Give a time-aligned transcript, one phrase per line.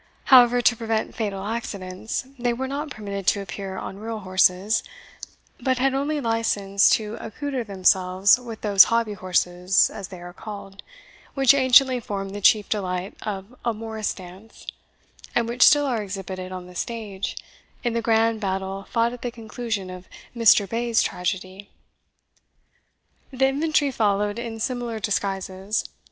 [0.23, 4.81] However, to prevent fatal accidents, they were not permitted to appear on real horses,
[5.59, 10.81] but had only license to accoutre themselves with those hobby horses, as they are called,
[11.35, 14.65] which anciently formed the chief delight of a morrice dance,
[15.35, 17.37] and which still are exhibited on the stage,
[17.83, 20.67] in the grand battle fought at the conclusion of Mr.
[20.67, 21.69] Bayes's tragedy.
[23.29, 25.85] The infantry followed in similar disguises.